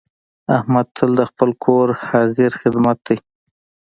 احمد 0.57 0.87
تل 0.95 1.11
د 1.19 1.21
خپل 1.29 1.49
کور 1.63 1.87
حاضر 2.09 2.51
خدمت 2.61 2.97
دی. 3.07 3.17